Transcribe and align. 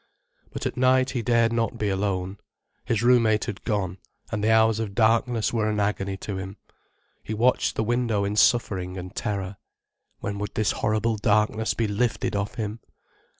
But 0.49 0.65
at 0.65 0.75
night 0.77 1.11
he 1.11 1.21
dared 1.21 1.53
not 1.53 1.77
be 1.77 1.87
alone. 1.89 2.39
His 2.85 3.03
room 3.03 3.21
mate 3.21 3.45
had 3.45 3.63
gone, 3.63 3.99
and 4.31 4.43
the 4.43 4.49
hours 4.49 4.79
of 4.79 4.95
darkness 4.95 5.53
were 5.53 5.69
an 5.69 5.79
agony 5.79 6.17
to 6.25 6.37
him. 6.39 6.57
He 7.23 7.35
watched 7.35 7.75
the 7.75 7.83
window 7.83 8.25
in 8.25 8.35
suffering 8.35 8.97
and 8.97 9.15
terror. 9.15 9.57
When 10.19 10.39
would 10.39 10.55
this 10.55 10.71
horrible 10.71 11.17
darkness 11.17 11.75
be 11.75 11.87
lifted 11.87 12.35
off 12.35 12.55
him? 12.55 12.79